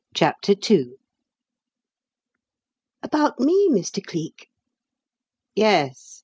CHAPTER 0.15 0.53
II 0.67 0.95
"About 3.03 3.39
me, 3.39 3.69
Mr. 3.69 4.03
Cleek?" 4.03 4.49
"Yes. 5.53 6.19